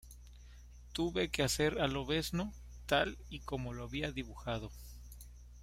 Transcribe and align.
Tuve 0.93 1.29
que 1.29 1.43
hacer 1.43 1.79
a 1.79 1.87
Lobezno 1.87 2.53
tal 2.87 3.19
y 3.29 3.41
como 3.41 3.71
lo 3.71 3.83
había 3.83 4.11
dibujado. 4.11 4.71